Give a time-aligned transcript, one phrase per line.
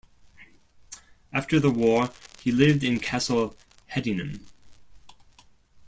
[1.31, 2.09] After the war
[2.39, 3.55] he lived in Castle
[3.87, 4.47] Hedingham.